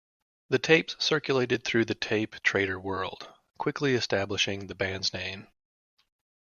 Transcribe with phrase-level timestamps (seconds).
[0.49, 5.45] The tapes circulated through the tape trader world, quickly establishing the band's name.